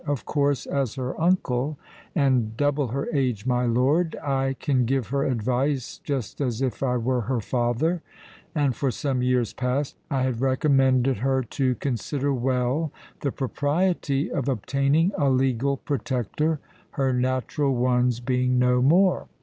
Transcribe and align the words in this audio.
Of 0.07 0.25
course, 0.25 0.65
as 0.65 0.95
her 0.95 1.21
uncle—and 1.21 2.57
double 2.57 2.87
her 2.87 3.07
age, 3.13 3.45
my 3.45 3.67
lord—I 3.67 4.53
can 4.59 4.83
give 4.85 5.09
her 5.09 5.23
advice 5.25 5.99
just 6.03 6.41
as 6.41 6.59
if 6.59 6.81
I 6.81 6.97
were 6.97 7.21
her 7.21 7.39
father; 7.39 8.01
and 8.55 8.75
for 8.75 8.89
some 8.89 9.21
years 9.21 9.53
past 9.53 9.95
I 10.09 10.23
have 10.23 10.41
recommended 10.41 11.17
her 11.17 11.43
to 11.43 11.75
consider 11.75 12.33
well 12.33 12.91
the 13.19 13.31
propriety 13.31 14.31
of 14.31 14.49
obtaining 14.49 15.11
a 15.19 15.29
legal 15.29 15.77
protector, 15.77 16.59
her 16.93 17.13
natural 17.13 17.75
ones 17.75 18.19
being 18.19 18.57
no 18.57 18.81
more. 18.81 19.27